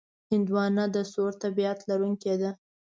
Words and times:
هندوانه 0.31 0.85
د 0.95 0.97
سوړ 1.11 1.31
طبیعت 1.43 1.79
لرونکې 1.89 2.33
ده. 2.41 2.51